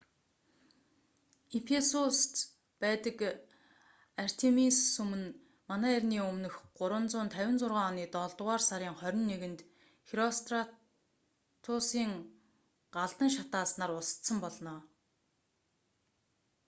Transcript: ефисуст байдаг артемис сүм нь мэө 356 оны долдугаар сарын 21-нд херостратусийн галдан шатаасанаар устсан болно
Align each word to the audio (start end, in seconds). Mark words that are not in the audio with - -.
ефисуст 1.57 2.33
байдаг 2.83 3.19
артемис 4.23 4.77
сүм 4.95 5.09
нь 5.21 5.27
мэө 5.81 5.99
356 6.79 7.83
оны 7.89 8.05
долдугаар 8.15 8.61
сарын 8.69 8.95
21-нд 9.03 9.59
херостратусийн 10.07 12.13
галдан 12.97 13.29
шатаасанаар 13.35 13.91
устсан 14.01 14.37
болно 14.45 14.73